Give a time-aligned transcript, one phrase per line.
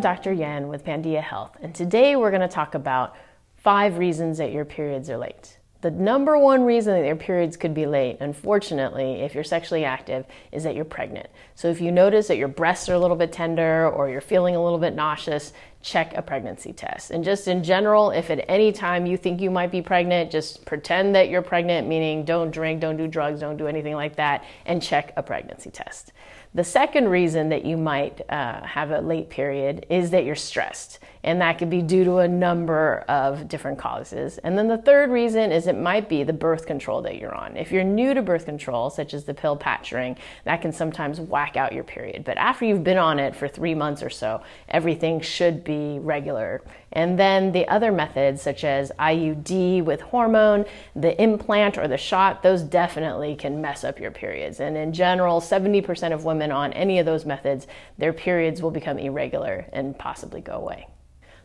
[0.00, 0.32] Dr.
[0.32, 3.14] Yen with Pandia Health, and today we're going to talk about
[3.58, 5.58] five reasons that your periods are late.
[5.82, 10.24] The number one reason that your periods could be late, unfortunately, if you're sexually active,
[10.52, 11.26] is that you're pregnant.
[11.54, 14.56] So if you notice that your breasts are a little bit tender or you're feeling
[14.56, 15.52] a little bit nauseous,
[15.82, 17.10] check a pregnancy test.
[17.10, 20.64] And just in general, if at any time you think you might be pregnant, just
[20.64, 24.44] pretend that you're pregnant, meaning don't drink, don't do drugs, don't do anything like that,
[24.64, 26.12] and check a pregnancy test.
[26.54, 30.98] The second reason that you might uh, have a late period is that you're stressed,
[31.24, 34.36] and that could be due to a number of different causes.
[34.36, 37.56] And then the third reason is it might be the birth control that you're on.
[37.56, 41.18] If you're new to birth control, such as the pill patch ring, that can sometimes
[41.20, 42.22] whack out your period.
[42.22, 46.62] But after you've been on it for three months or so, everything should be regular.
[46.92, 50.64] And then the other methods, such as IUD with hormone,
[50.94, 54.60] the implant, or the shot, those definitely can mess up your periods.
[54.60, 57.66] And in general, 70% of women on any of those methods,
[57.98, 60.86] their periods will become irregular and possibly go away.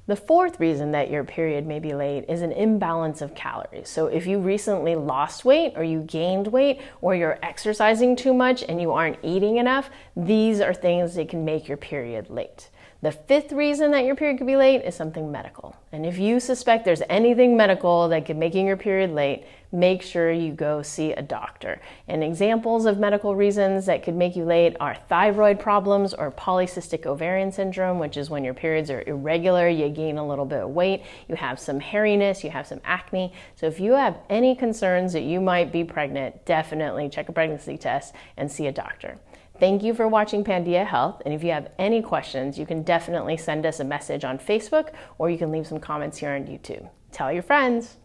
[0.08, 3.89] The fourth reason that your period may be late is an imbalance of calories.
[3.89, 8.63] So, if you recently lost weight or you gained weight or you're exercising too much
[8.63, 12.69] and you aren't eating enough, these are things that can make your period late.
[13.02, 15.75] The fifth reason that your period could be late is something medical.
[15.91, 20.31] And if you suspect there's anything medical that could making your period late, make sure
[20.31, 21.81] you go see a doctor.
[22.07, 27.05] And examples of medical reasons that could make you late are thyroid problems or polycystic
[27.05, 30.69] ovarian syndrome, which is when your periods are irregular, you gain a little bit of
[30.69, 33.33] weight, you have some hairiness, you have some acne.
[33.55, 37.77] So if you have any concerns that you might be pregnant, definitely check a pregnancy
[37.77, 39.17] test and see a doctor.
[39.59, 41.21] Thank you for watching Pandia Health.
[41.25, 44.91] And if you have any questions, you can definitely send us a message on Facebook
[45.17, 46.88] or you can leave some comments here on YouTube.
[47.11, 47.97] Tell your friends.